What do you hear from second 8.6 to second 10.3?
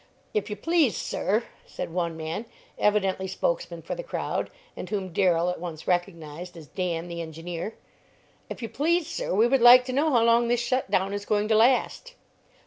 you please, sir, we would like to know how